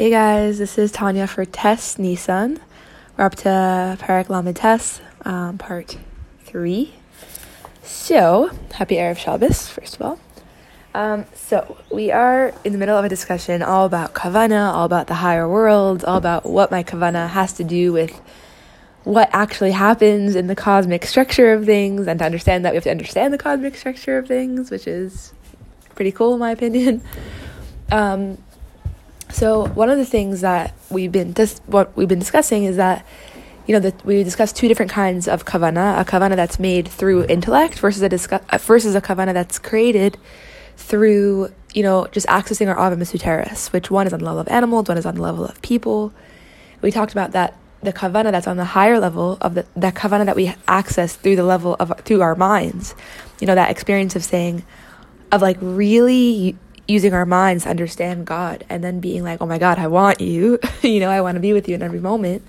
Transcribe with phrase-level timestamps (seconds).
[0.00, 2.58] Hey guys, this is Tanya for Tes Nissan.
[3.18, 5.98] We're up to Parak Test, um, part
[6.38, 6.94] three.
[7.82, 10.20] So, happy Erev Shabbos, first of all.
[10.94, 15.06] Um, so, we are in the middle of a discussion all about Kavana, all about
[15.06, 18.18] the higher world, all about what my Kavana has to do with
[19.04, 22.84] what actually happens in the cosmic structure of things, and to understand that we have
[22.84, 25.34] to understand the cosmic structure of things, which is
[25.94, 27.02] pretty cool in my opinion.
[27.92, 28.38] Um,
[29.32, 33.06] so one of the things that we've been dis- what we've been discussing is that
[33.66, 37.24] you know that we discussed two different kinds of kavana: a kavana that's made through
[37.26, 40.18] intellect versus a discuss- uh, versus a kavana that's created
[40.76, 44.48] through you know just accessing our ava mesuteres, which one is on the level of
[44.48, 46.12] animals, one is on the level of people.
[46.82, 50.26] We talked about that the kavana that's on the higher level of the that kavana
[50.26, 52.94] that we access through the level of through our minds,
[53.40, 54.64] you know that experience of saying,
[55.30, 56.56] of like really
[56.88, 60.20] using our minds to understand God and then being like, oh my God, I want
[60.20, 60.58] you.
[60.82, 62.42] you know, I want to be with you in every moment.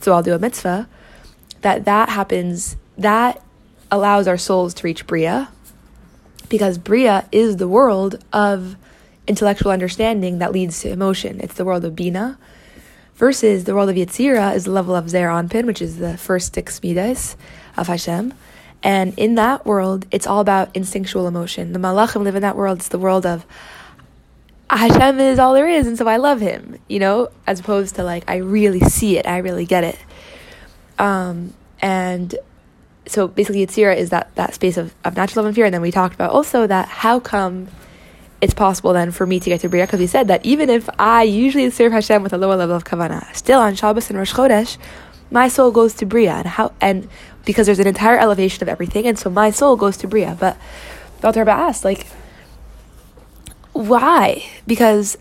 [0.00, 0.88] So I'll do a mitzvah.
[1.62, 3.42] That that happens, that
[3.90, 5.50] allows our souls to reach Bria
[6.48, 8.76] because Bria is the world of
[9.26, 11.40] intellectual understanding that leads to emotion.
[11.40, 12.38] It's the world of Bina
[13.14, 16.54] versus the world of Yetzira is the level of Zeir Anpin, which is the first
[16.54, 17.36] six midas
[17.76, 18.34] of Hashem.
[18.82, 21.72] And in that world, it's all about instinctual emotion.
[21.72, 22.78] The Malachim live in that world.
[22.78, 23.44] It's the world of
[24.70, 28.04] Hashem is all there is, and so I love him, you know, as opposed to
[28.04, 29.98] like I really see it, I really get it.
[30.96, 32.34] Um, and
[33.06, 35.82] so basically, Yetzira is that that space of, of natural love and fear, and then
[35.82, 37.66] we talked about also that how come
[38.40, 40.88] it's possible then for me to get to Bria, because we said that even if
[41.00, 44.32] I usually serve Hashem with a lower level of kavana, still on Shabbos and Rosh
[44.32, 44.78] Chodesh,
[45.32, 47.08] my soul goes to Bria, and how and
[47.44, 50.36] because there's an entire elevation of everything, and so my soul goes to Bria.
[50.38, 50.56] But
[51.22, 52.06] Alter asked, like,
[53.72, 54.44] why?
[54.66, 55.16] Because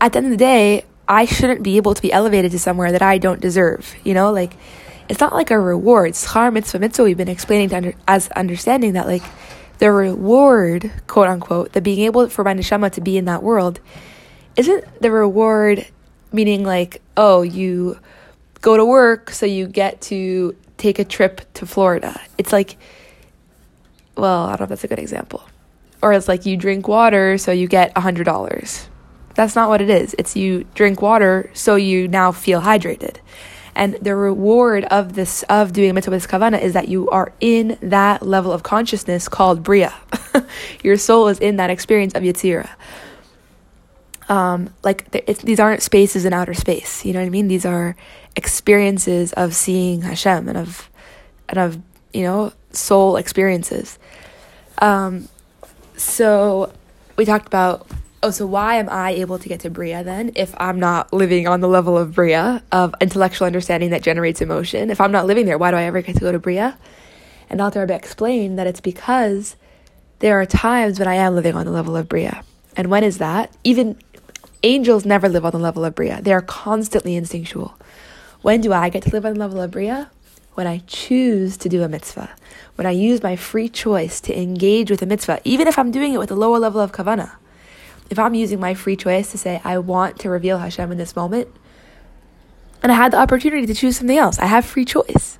[0.00, 2.92] at the end of the day, I shouldn't be able to be elevated to somewhere
[2.92, 3.94] that I don't deserve.
[4.04, 4.54] You know, like
[5.08, 6.12] it's not like a reward.
[6.12, 7.04] Schar mitzvah mitzvah.
[7.04, 9.22] We've been explaining under, as understanding that like
[9.78, 13.80] the reward, quote unquote, the being able for my neshama to be in that world,
[14.56, 15.86] isn't the reward
[16.32, 17.98] meaning like oh you
[18.60, 22.20] go to work so you get to take a trip to Florida.
[22.38, 22.76] It's like
[24.16, 25.42] well, I don't know if that's a good example
[26.02, 28.88] or it's like you drink water so you get a hundred dollars.
[29.34, 30.14] That's not what it is.
[30.18, 33.16] It's you drink water so you now feel hydrated.
[33.74, 37.78] And the reward of this of doing mitzvah with kavana is that you are in
[37.80, 39.94] that level of consciousness called bria.
[40.82, 42.68] Your soul is in that experience of yitzira.
[44.28, 47.04] Um, like these aren't spaces in outer space.
[47.04, 47.48] You know what I mean?
[47.48, 47.96] These are
[48.40, 50.88] experiences of seeing Hashem and of
[51.50, 51.78] and of
[52.14, 53.98] you know soul experiences.
[54.78, 55.28] Um,
[55.96, 56.72] so
[57.18, 57.86] we talked about
[58.22, 61.46] oh, so why am I able to get to Bria then if I'm not living
[61.46, 64.90] on the level of Bria, of intellectual understanding that generates emotion?
[64.90, 66.78] If I'm not living there, why do I ever get to go to Bria?
[67.50, 69.56] And Alter Rebbe explained that it's because
[70.20, 72.42] there are times when I am living on the level of Bria.
[72.76, 73.54] And when is that?
[73.64, 73.98] Even
[74.62, 76.20] angels never live on the level of Bria.
[76.22, 77.74] They are constantly instinctual.
[78.42, 80.10] When do I get to live on the level of Bria?
[80.54, 82.30] When I choose to do a mitzvah
[82.80, 86.14] when I use my free choice to engage with a mitzvah, even if I'm doing
[86.14, 87.32] it with a lower level of kavana,
[88.08, 91.14] if I'm using my free choice to say, I want to reveal Hashem in this
[91.14, 91.48] moment,
[92.82, 95.38] and I had the opportunity to choose something else, I have free choice.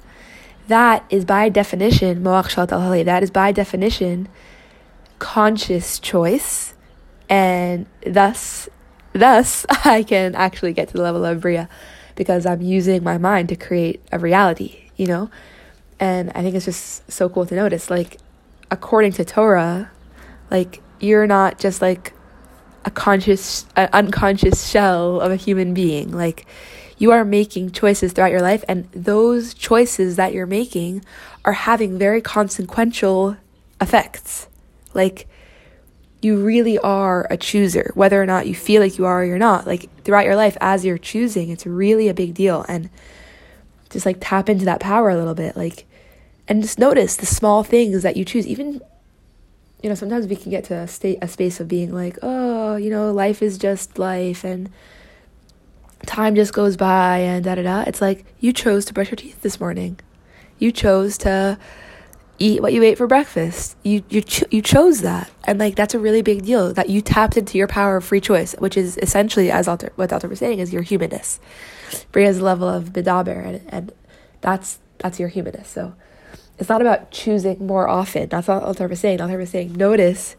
[0.69, 4.29] That is by definition, Moach Shalit al that is by definition
[5.19, 6.75] conscious choice,
[7.31, 8.69] and thus,
[9.15, 11.71] thus I can actually get to the level of Bria
[12.17, 15.31] because I'm using my mind to create a reality, you know?
[15.99, 17.91] And I think it's just so cool to notice.
[17.91, 18.19] Like,
[18.71, 19.91] according to Torah,
[20.51, 22.13] like, you're not just like
[22.85, 26.13] a conscious, an unconscious shell of a human being.
[26.13, 26.47] Like,
[26.99, 31.03] you are making choices throughout your life, and those choices that you're making
[31.45, 33.37] are having very consequential
[33.81, 34.49] effects.
[34.93, 35.27] Like,
[36.21, 39.39] you really are a chooser, whether or not you feel like you are or you're
[39.39, 39.67] not.
[39.67, 42.65] Like, throughout your life, as you're choosing, it's really a big deal.
[42.69, 42.91] And
[43.89, 45.57] just like tap into that power a little bit.
[45.57, 45.87] Like,
[46.51, 48.83] and just notice the small things that you choose even
[49.83, 52.77] you know sometimes we can get to a state a space of being like oh
[52.77, 54.69] you know life is just life and
[56.07, 59.17] time just goes by and da da da it's like you chose to brush your
[59.17, 59.99] teeth this morning
[60.59, 61.57] you chose to
[62.41, 65.95] eat what you ate for breakfast you you cho- you chose that and like that's
[65.95, 68.99] a really big deal that you tapped into your power of free choice which is
[68.99, 71.39] essentially as Alter what Alter was saying is your humanness
[72.11, 73.93] Bria's level of bidaber and, and
[74.41, 75.95] that's that's your humanness so
[76.59, 78.29] it's not about choosing more often.
[78.29, 79.23] That's not what was saying.
[79.23, 80.37] Alter was saying, notice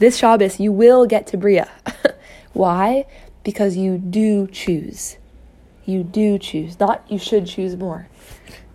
[0.00, 1.70] this Shabbos, you will get to Bria.
[2.52, 3.06] Why?
[3.42, 5.16] because you do choose.
[5.84, 6.78] You do choose.
[6.78, 8.08] Not you should choose more.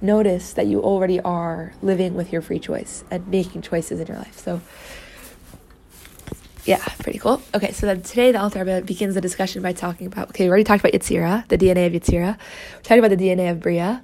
[0.05, 4.17] Notice that you already are living with your free choice and making choices in your
[4.17, 4.37] life.
[4.37, 4.61] So,
[6.63, 7.41] yeah, pretty cool.
[7.55, 10.63] Okay, so then today the Rebbe begins the discussion by talking about, okay, we already
[10.63, 12.37] talked about Yetzirah, the DNA of Yetzirah.
[12.37, 14.03] We're talking about the DNA of Bria.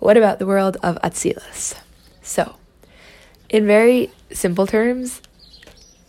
[0.00, 1.74] What about the world of Atzilus?
[2.20, 2.56] So,
[3.48, 5.22] in very simple terms,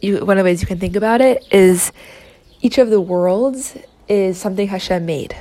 [0.01, 1.93] you, one of the ways you can think about it is
[2.59, 3.77] each of the worlds
[4.09, 5.33] is something Hashem made.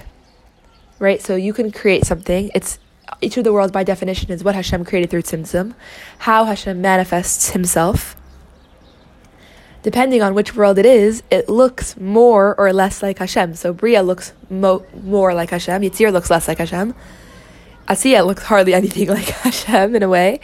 [1.01, 1.21] Right?
[1.21, 2.53] So you can create something.
[2.55, 2.79] It's
[3.21, 5.75] each of the worlds by definition is what Hashem created through Tzimtzum,
[6.19, 8.17] how Hashem manifests himself.
[9.83, 13.55] Depending on which world it is, it looks more or less like Hashem.
[13.55, 16.95] So Bria looks mo- more like Hashem, Yitzir looks less like Hashem.
[17.87, 20.41] Asiya looks hardly anything like Hashem in a way,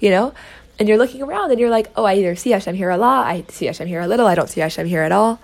[0.00, 0.32] you know?
[0.78, 3.26] And you're looking around and you're like, oh, I either see Hashem here a lot,
[3.26, 5.40] I see Hashem here a little, I don't see Hashem here at all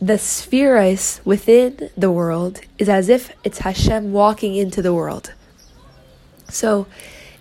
[0.00, 5.34] the spheres within the world is as if it's Hashem walking into the world.
[6.48, 6.86] So,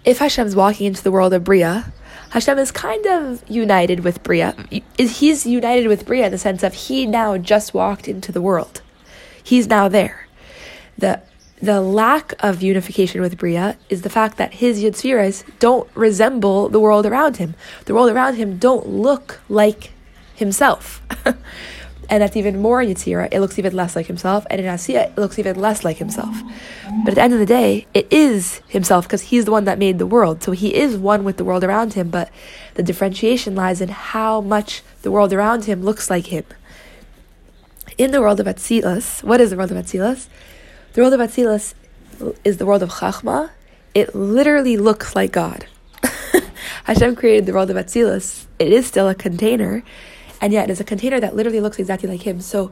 [0.05, 1.91] if Hashem's walking into the world of Bria,
[2.31, 4.55] Hashem is kind of united with Bria.
[4.97, 8.81] He's united with Bria in the sense of he now just walked into the world.
[9.43, 10.27] He's now there.
[10.97, 11.21] The
[11.61, 16.79] the lack of unification with Bria is the fact that his Yitzfiras don't resemble the
[16.79, 17.55] world around him.
[17.83, 19.91] The world around him don't look like
[20.35, 21.01] himself.
[22.09, 25.11] and that's even more in Yitzira, it looks even less like himself, and in Asiya,
[25.11, 26.41] it looks even less like himself.
[27.03, 29.77] But at the end of the day, it is himself because he's the one that
[29.77, 30.41] made the world.
[30.43, 32.31] So he is one with the world around him, but
[32.73, 36.45] the differentiation lies in how much the world around him looks like him.
[37.97, 40.27] In the world of Atzilus, what is the world of Atzilus?
[40.93, 41.75] The world of Atzilus
[42.43, 43.51] is the world of Chachma.
[43.93, 45.67] It literally looks like God.
[46.85, 48.45] Hashem created the world of Atzilus.
[48.57, 49.83] It is still a container
[50.41, 52.41] and yet it's a container that literally looks exactly like him.
[52.41, 52.71] So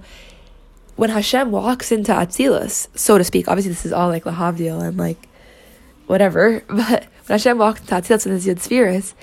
[0.95, 4.97] when Hashem walks into Atzilus, so to speak, obviously this is all like Lahavdil and
[4.97, 5.27] like
[6.07, 9.13] whatever, but when Hashem walks into Atzilus and his Yud spheres,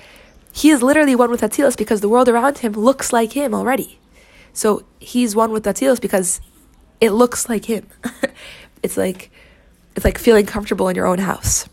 [0.53, 3.99] he is literally one with Atzilus because the world around him looks like him already.
[4.53, 6.39] So he's one with Atzilus because
[7.01, 7.87] it looks like him.
[8.83, 9.31] it's like
[9.95, 11.67] it's like feeling comfortable in your own house.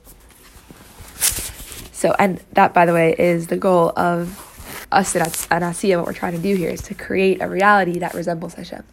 [1.92, 4.51] So, and that, by the way, is the goal of
[4.92, 8.14] us at Anasiya, what we're trying to do here is to create a reality that
[8.14, 8.84] resembles Hashem.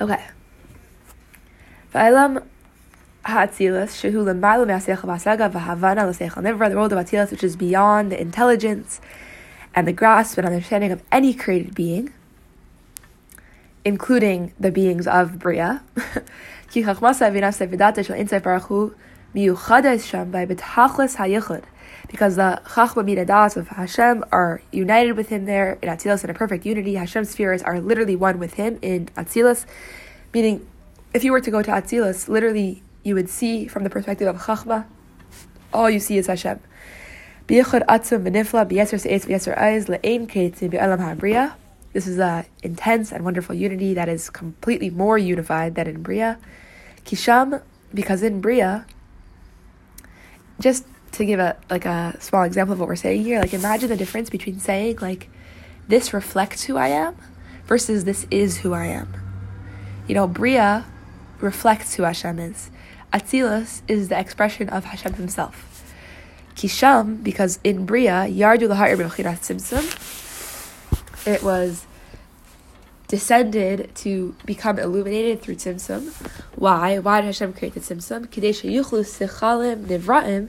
[0.00, 0.24] Okay.
[1.94, 2.44] Va'ilam
[3.24, 8.10] ha'atzilus shehu l'maylu me'aseichel v'asaga v'havana l'seichel nivra, the world of Atzilus, which is beyond
[8.10, 9.00] the intelligence
[9.74, 12.12] and the grasp and understanding of any created being,
[13.84, 15.82] including the beings of Bria.
[16.70, 18.94] Ki chachmasa v'nafse v'data shel insei baruch hu
[19.34, 21.64] miyuchades sham hayichud
[22.08, 26.34] because the Chachma Midadas of Hashem are united with Him there in Atzilus in a
[26.34, 26.94] perfect unity.
[26.94, 29.66] Hashem's spheres are literally one with Him in Atzilus,
[30.32, 30.66] meaning
[31.12, 34.42] if you were to go to Atzilus, literally you would see from the perspective of
[34.42, 34.86] Chachma,
[35.72, 36.60] all you see is Hashem.
[37.46, 37.74] This
[42.06, 46.38] is a intense and wonderful unity that is completely more unified than in Bria.
[47.04, 47.62] Kisham,
[47.92, 48.86] because in Bria,
[50.58, 53.88] just to give a like a small example of what we're saying here, like imagine
[53.88, 55.28] the difference between saying like
[55.88, 57.16] this reflects who I am
[57.66, 59.12] versus this is who I am.
[60.06, 60.84] You know, Bria
[61.40, 62.70] reflects who Hashem is.
[63.12, 65.70] Atzilus is the expression of Hashem himself.
[66.56, 68.96] Kisham, because in Bria, Yardu Lahar
[69.38, 69.84] Simsim,
[71.26, 71.86] it was
[73.08, 76.10] descended to become illuminated through Tzimtzum.
[76.54, 76.98] Why?
[76.98, 78.26] Why did Hashem create the Tzimtzum?
[78.26, 80.48] Kadesha Yuchlu Sichalim Nivraim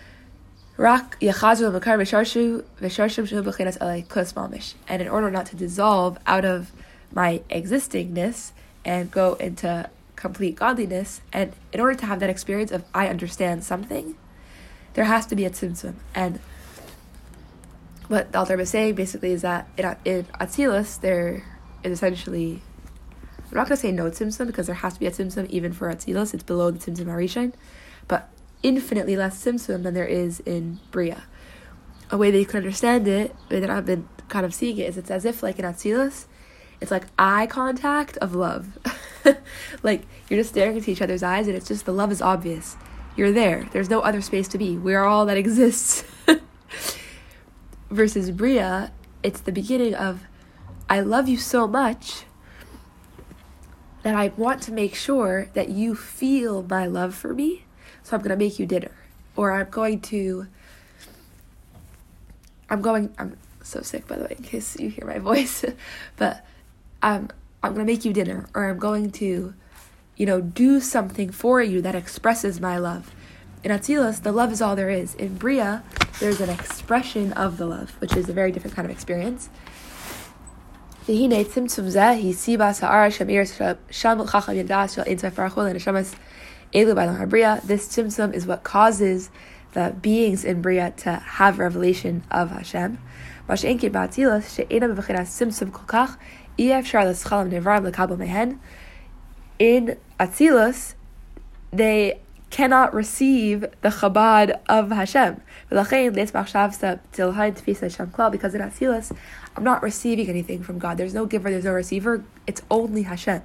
[0.81, 4.73] Rak yachazu v'sharshu v'sharshim b'chinas alei kus.
[4.87, 6.71] And in order not to dissolve out of
[7.13, 8.51] my existingness
[8.83, 13.63] and go into complete godliness, and in order to have that experience of I understand
[13.63, 14.15] something,
[14.95, 15.93] there has to be a tzimtzum.
[16.15, 16.39] And
[18.07, 21.43] what the Alter is saying basically is that in, in Atzilus, there
[21.83, 22.59] is essentially,
[23.51, 25.73] I'm not going to say no tzimtzum because there has to be a tzimtzum even
[25.73, 27.53] for Atzilus, it's below the tzimtzum Harishon,
[28.07, 28.29] but
[28.63, 31.23] infinitely less Tzimtzum than there is in Bria.
[32.09, 34.77] A way that you can understand it, the way that I've been kind of seeing
[34.77, 36.25] it, is it's as if, like in Atzilus,
[36.79, 38.77] it's like eye contact of love.
[39.83, 42.75] like you're just staring into each other's eyes, and it's just the love is obvious.
[43.15, 43.69] You're there.
[43.71, 44.77] There's no other space to be.
[44.77, 46.03] We're all that exists.
[47.89, 48.91] Versus Bria,
[49.21, 50.21] it's the beginning of
[50.89, 52.23] I love you so much
[54.03, 57.65] that I want to make sure that you feel my love for me.
[58.11, 58.91] So I'm going to make you dinner.
[59.37, 60.47] Or I'm going to.
[62.69, 63.15] I'm going.
[63.17, 65.63] I'm so sick, by the way, in case you hear my voice.
[66.17, 66.45] but
[67.01, 67.29] um,
[67.63, 68.49] I'm going to make you dinner.
[68.53, 69.53] Or I'm going to,
[70.17, 73.15] you know, do something for you that expresses my love.
[73.63, 75.15] In Atzilus, the love is all there is.
[75.15, 75.81] In Bria,
[76.19, 79.49] there's an expression of the love, which is a very different kind of experience.
[86.73, 89.29] Elu Bailam Bria, this tzimtzum is what causes
[89.73, 92.97] the beings in Bria to have revelation of Hashem.
[93.49, 93.57] In
[100.19, 100.93] Atzilus,
[101.71, 105.41] they cannot receive the Chabad of Hashem.
[105.69, 106.13] Because in
[108.61, 109.17] Atzilus,
[109.55, 110.97] I'm not receiving anything from God.
[110.97, 112.23] There's no giver, there's no receiver.
[112.45, 113.41] It's only Hashem.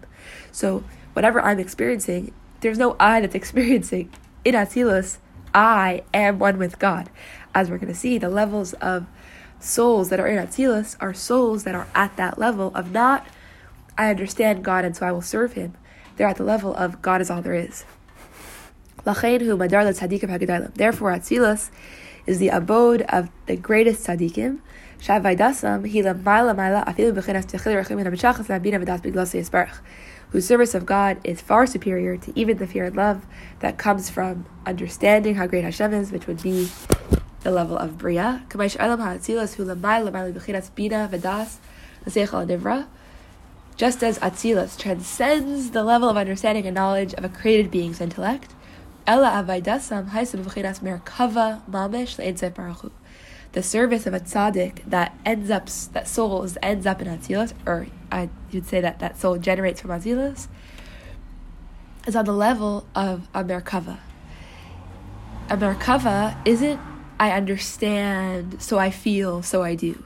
[0.53, 2.33] So whatever I'm experiencing
[2.67, 4.11] there's no I that's experiencing.
[4.45, 5.19] In Atzilus,
[5.55, 7.09] I am one with God.
[7.55, 9.07] As we're going to see, the levels of
[9.59, 13.27] souls that are in Atzilus are souls that are at that level of not,
[13.97, 15.75] I understand God and so I will serve Him.
[16.17, 17.85] They're at the level of God is all there is.
[19.05, 19.31] Therefore,
[21.13, 21.71] Atzilus
[22.27, 24.59] is the abode of the greatest tzaddikim.
[30.31, 33.25] Whose service of God is far superior to even the fear and love
[33.61, 36.69] that comes from understanding how great Hashem is, which would be
[37.43, 38.45] the level of Bria.
[43.77, 48.53] Just as Atzilus transcends the level of understanding and knowledge of a created being's intellect,
[49.07, 49.23] The
[53.63, 58.29] service of a tzaddik that ends up, that soul ends up in Atzilus, or I
[58.53, 60.49] would say that that soul generates from Atzilus,
[62.07, 63.99] is on the level of a merkava.
[65.49, 66.81] A merkava isn't
[67.19, 70.05] I understand, so I feel, so I do.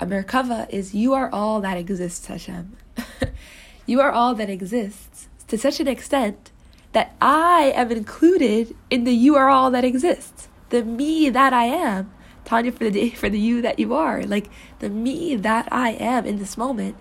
[0.00, 2.76] A merkava is you are all that exists, Hashem.
[3.86, 6.50] you are all that exists to such an extent
[6.92, 10.48] that I am included in the you are all that exists.
[10.68, 12.12] The me that I am.
[12.52, 14.24] Tanya for the day for the you that you are.
[14.24, 16.96] Like the me that I am in this moment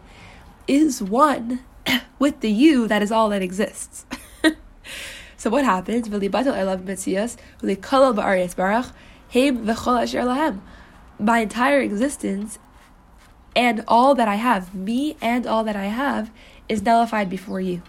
[0.65, 1.59] is one
[2.19, 4.05] with the you that is all that exists.
[5.35, 6.09] so what happens?
[6.09, 6.19] My
[11.39, 12.59] entire existence
[13.53, 16.31] and all that I have, me and all that I have,
[16.69, 17.81] is nullified before you.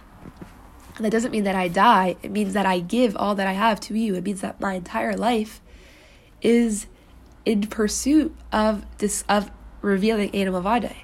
[0.97, 2.17] And that doesn't mean that I die.
[2.25, 4.17] It means that I give all that I have to you.
[4.17, 5.61] It means that my entire life
[6.41, 6.87] is
[7.45, 10.95] in pursuit of this of revealing Adam Avade.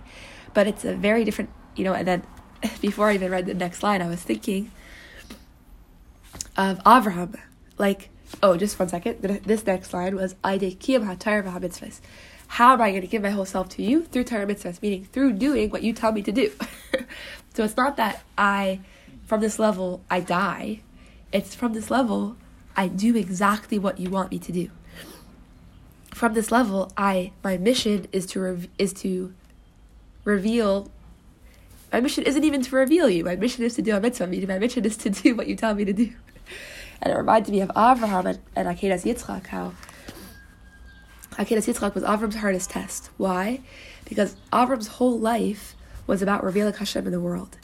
[0.54, 1.94] But it's a very different, you know.
[1.94, 2.22] And then
[2.80, 4.70] before I even read the next line, I was thinking
[6.56, 7.38] of Avraham.
[7.76, 8.10] Like,
[8.42, 9.22] oh, just one second.
[9.22, 12.00] This next line was v'hamitzvahs.
[12.52, 14.80] How am I going to give my whole self to you through Torah mitzvahs?
[14.80, 16.50] Meaning through doing what you tell me to do.
[17.54, 18.80] so it's not that I
[19.28, 20.80] from this level, I die.
[21.30, 22.36] It's from this level,
[22.74, 24.70] I do exactly what you want me to do.
[26.18, 29.32] From this level, I my mission is to is to
[30.24, 30.90] reveal.
[31.92, 33.22] My mission isn't even to reveal you.
[33.22, 34.26] My mission is to do a mitzvah.
[34.26, 36.12] My mission is to do what you tell me to do.
[37.00, 39.74] And it reminded me of Avraham and, and Akedas Yitzchak, how
[41.34, 43.10] Akedas Yitzchak was Avram's hardest test.
[43.16, 43.60] Why?
[44.08, 45.76] Because Avram's whole life
[46.08, 47.56] was about revealing Hashem in the world.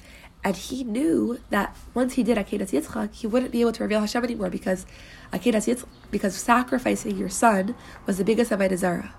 [0.45, 3.99] And he knew that once he did Akedas Yitzchak, he wouldn't be able to reveal
[3.99, 4.87] Hashem anymore because
[5.35, 7.75] Akedas Yitzchak, because sacrificing your son
[8.07, 9.14] was the biggest Avodah Zarah.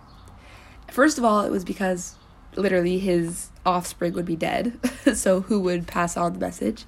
[0.89, 2.15] First of all, it was because
[2.55, 4.79] literally his offspring would be dead,
[5.13, 6.85] so who would pass on the message?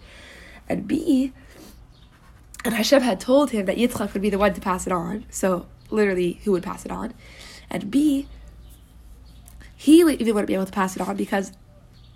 [0.69, 1.33] And B,
[2.63, 5.25] and Hashem had told him that Yitzchak would be the one to pass it on,
[5.29, 7.13] so literally who would pass it on?
[7.69, 8.27] And B,
[9.75, 11.51] he even wouldn't be able to pass it on because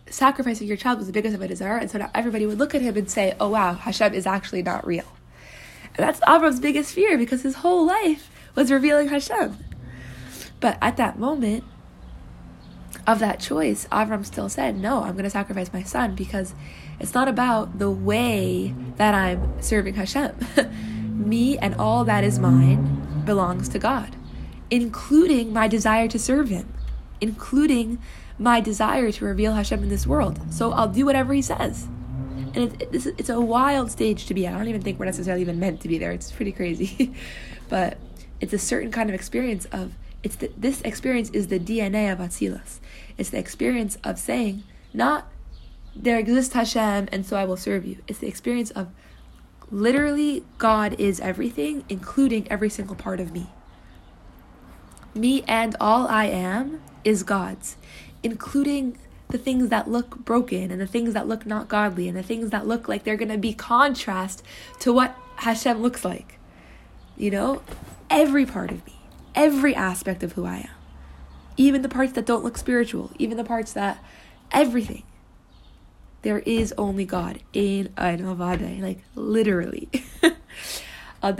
[0.09, 2.81] sacrificing your child was the biggest Avodah Zarah, and so now everybody would look at
[2.81, 5.05] him and say, "Oh wow, Hashem is actually not real."
[6.01, 9.55] That's Avram's biggest fear because his whole life was revealing Hashem.
[10.59, 11.63] But at that moment
[13.05, 16.55] of that choice, Avram still said, "No, I'm going to sacrifice my son because
[16.99, 20.35] it's not about the way that I'm serving Hashem.
[21.27, 24.15] Me and all that is mine belongs to God,
[24.71, 26.73] including my desire to serve Him,
[27.21, 27.99] including."
[28.39, 30.39] my desire to reveal Hashem in this world.
[30.51, 31.87] So I'll do whatever He says.
[32.53, 34.53] And it, it's, it's a wild stage to be at.
[34.53, 36.11] I don't even think we're necessarily even meant to be there.
[36.11, 37.13] It's pretty crazy.
[37.69, 37.97] but
[38.39, 39.93] it's a certain kind of experience of,
[40.23, 42.79] it's the, this experience is the DNA of Atzilus.
[43.17, 45.27] It's the experience of saying, not
[45.95, 47.97] there exists Hashem and so I will serve you.
[48.07, 48.89] It's the experience of
[49.69, 53.47] literally God is everything, including every single part of me.
[55.13, 57.75] Me and all I am is God's,
[58.23, 58.97] including
[59.31, 62.49] the things that look broken and the things that look not godly and the things
[62.51, 64.43] that look like they're going to be contrast
[64.79, 66.37] to what Hashem looks like.
[67.17, 67.61] You know,
[68.09, 68.95] every part of me,
[69.35, 70.69] every aspect of who I am,
[71.57, 74.03] even the parts that don't look spiritual, even the parts that
[74.51, 75.03] everything.
[76.23, 78.37] There is only God in Ein
[78.81, 79.89] like literally.
[81.23, 81.31] Uh,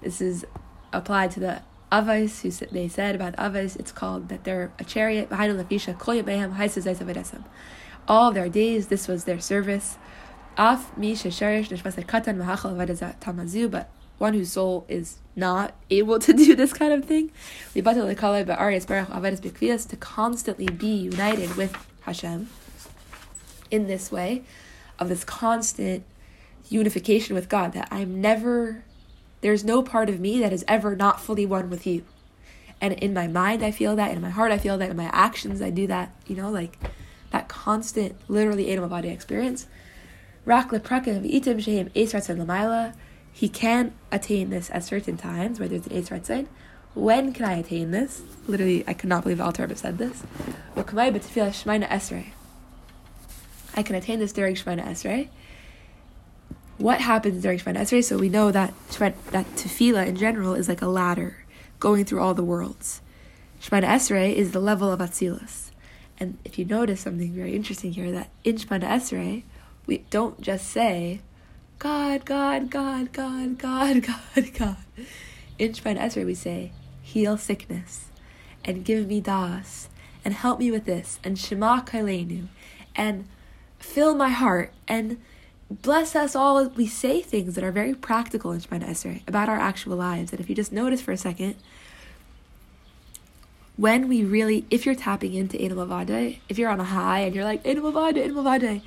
[0.00, 0.46] this is
[0.94, 5.28] applied to the Avos, who they said about Avos, it's called that they're a chariot.
[5.28, 5.52] Behind
[8.08, 9.98] all their days, this was their service.
[10.56, 10.80] But
[14.18, 17.30] one whose soul is not able to do this kind of thing,
[17.74, 17.82] to
[19.96, 22.48] constantly be united with Hashem
[23.70, 24.44] in this way,
[24.98, 26.04] of this constant
[26.68, 28.84] unification with God, that I'm never
[29.42, 32.04] there's no part of me that is ever not fully one with you.
[32.80, 34.12] And in my mind, I feel that.
[34.12, 34.90] In my heart, I feel that.
[34.90, 36.14] In my actions, I do that.
[36.26, 36.78] You know, like
[37.30, 39.66] that constant, literally, animal body experience.
[43.34, 46.46] He can attain this at certain times where there's an Eis Ratzon.
[46.94, 48.22] When can I attain this?
[48.46, 50.22] Literally, I could not believe Alter Rebbe said this.
[53.74, 55.28] I can attain this during Shemana Esrei
[56.82, 58.02] what happens during Shemana Esrei.
[58.02, 59.14] So we know that that
[59.56, 61.44] tefillah in general is like a ladder
[61.78, 63.00] going through all the worlds.
[63.60, 65.70] Shemana Esrei is the level of Atzilus.
[66.18, 69.42] And if you notice something very interesting here, that in Shemana Esrei,
[69.86, 71.20] we don't just say,
[71.78, 74.02] God, God, God, God, God,
[74.34, 74.76] God, God.
[75.58, 76.72] In Shemana Esrei, we say,
[77.02, 78.06] heal sickness,
[78.64, 79.88] and give me das,
[80.24, 82.46] and help me with this, and Shema Koleinu,
[82.94, 83.26] and
[83.78, 85.20] fill my heart, and
[85.80, 89.58] bless us all we say things that are very practical in Shemana Esrei about our
[89.58, 90.32] actual lives.
[90.32, 91.56] And if you just notice for a second,
[93.76, 97.34] when we really, if you're tapping into Ein Mavade, if you're on a high and
[97.34, 98.82] you're like, Ein Mavade, Ein Mavade,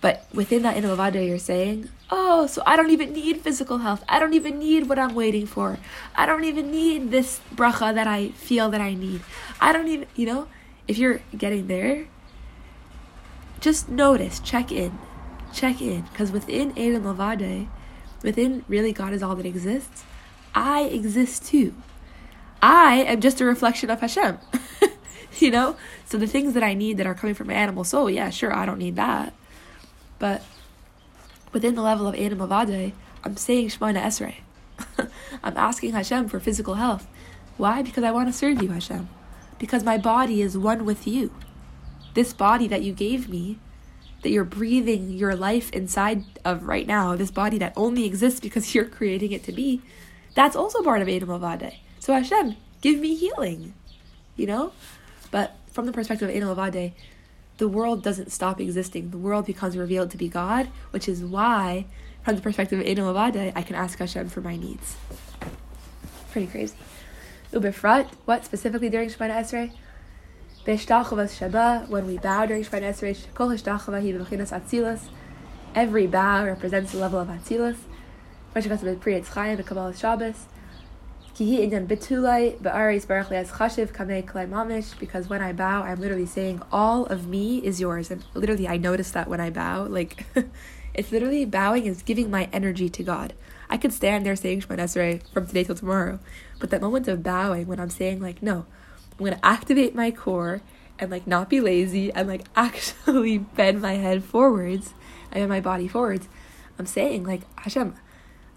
[0.00, 4.04] but within that Ein Mavade, you're saying, oh, so I don't even need physical health.
[4.08, 5.78] I don't even need what I'm waiting for.
[6.16, 9.22] I don't even need this bracha that I feel that I need.
[9.60, 10.48] I don't even, you know,
[10.88, 12.06] if you're getting there,
[13.60, 14.98] just notice, check in
[15.54, 17.68] check in because within Ein Lavade,
[18.22, 20.04] within really God is all that exists,
[20.54, 21.74] I exist too.
[22.62, 24.38] I am just a reflection of Hashem.
[25.38, 25.76] you know?
[26.06, 28.54] So the things that I need that are coming from my animal soul, yeah, sure,
[28.54, 29.34] I don't need that.
[30.18, 30.42] But
[31.52, 34.36] within the level of Ein Lavade, I'm saying Shemona Esrei.
[35.42, 37.06] I'm asking Hashem for physical health.
[37.56, 37.82] Why?
[37.82, 39.08] Because I want to serve you, Hashem.
[39.58, 41.32] Because my body is one with you.
[42.14, 43.58] This body that you gave me
[44.24, 48.74] that you're breathing your life inside of right now, this body that only exists because
[48.74, 49.80] you're creating it to be,
[50.34, 51.74] that's also part of Ein Mavade.
[52.00, 53.74] So Hashem, give me healing,
[54.36, 54.72] you know?
[55.30, 56.92] But from the perspective of Ein Mavade,
[57.58, 59.10] the world doesn't stop existing.
[59.10, 61.86] The world becomes revealed to be God, which is why,
[62.24, 64.96] from the perspective of Ein Mavade, I can ask Hashem for my needs.
[66.32, 66.74] Pretty crazy.
[67.52, 69.72] Ubefrat, what specifically during Shemana Esrei?
[70.64, 75.00] When we bow during Shemana Esrei, kol atzilus.
[75.74, 77.76] Every bow represents the level of atzilus.
[78.52, 80.46] When Pri Etz Chaim, the Kabbalah Shabbos.
[81.34, 84.98] Kihi inyan bitulai be'aris baruch as chashiv kamei klai mamish.
[84.98, 88.78] Because when I bow, I'm literally saying all of me is yours, and literally I
[88.78, 90.24] notice that when I bow, like
[90.94, 93.34] it's literally bowing is giving my energy to God.
[93.68, 96.20] I could stand there saying Shemana Esrei from today till tomorrow,
[96.58, 98.64] but that moment of bowing when I'm saying like no,
[99.18, 100.62] I'm gonna activate my core
[100.98, 104.94] and like not be lazy and like actually bend my head forwards
[105.30, 106.28] and bend my body forwards.
[106.78, 107.94] I'm saying like Hashem,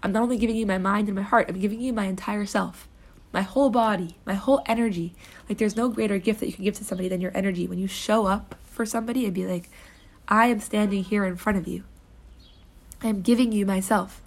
[0.02, 2.46] I'm not only giving you my mind and my heart, I'm giving you my entire
[2.46, 2.88] self,
[3.32, 5.14] my whole body, my whole energy.
[5.48, 7.66] Like there's no greater gift that you can give to somebody than your energy.
[7.66, 9.70] When you show up for somebody and be like,
[10.28, 11.84] I am standing here in front of you.
[13.02, 14.20] I am giving you myself.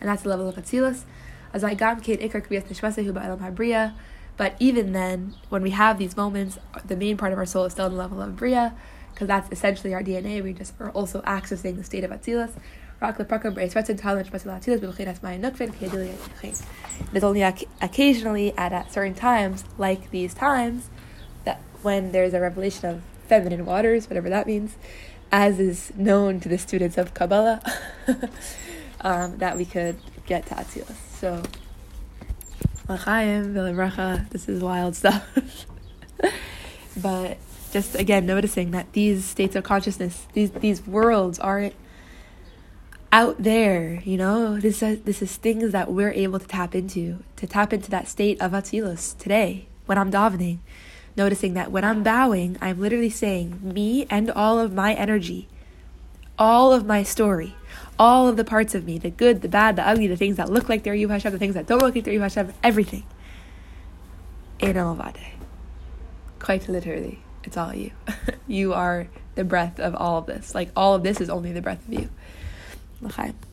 [0.00, 1.04] And that's the level of Atzilus.
[1.52, 3.94] As I gam ikar kriyas nishmasehu ba'elam habriya.
[4.42, 7.74] But even then, when we have these moments, the main part of our soul is
[7.74, 8.74] still in the level of Bria,
[9.14, 10.42] because that's essentially our DNA.
[10.42, 12.50] We just are also accessing the state of Atzilus.
[17.12, 20.90] It's only occasionally at, at certain times, like these times,
[21.44, 24.74] that when there's a revelation of feminine waters, whatever that means,
[25.30, 27.62] as is known to the students of Kabbalah,
[29.02, 30.96] um, that we could get to Atzilus.
[31.20, 31.44] So,
[32.88, 35.26] L'chaim, V'lebracha, this is wild stuff.
[36.96, 37.38] but
[37.72, 41.74] just again noticing that these states of consciousness, these these worlds aren't
[43.12, 44.58] out there, you know.
[44.58, 48.08] This is this is things that we're able to tap into, to tap into that
[48.08, 50.58] state of Atzilus today when I'm davening
[51.16, 55.48] noticing that when I'm bowing, I'm literally saying me and all of my energy,
[56.38, 57.54] all of my story,
[57.98, 60.50] all of the parts of me, the good, the bad, the ugly, the things that
[60.50, 63.04] look like they're you Hashem, the things that don't look like they're you Hashem, everything.
[66.38, 67.92] Quite literally, it's all you.
[68.46, 70.54] you are the breath of all of this.
[70.54, 72.08] Like all of this is only the breath of you.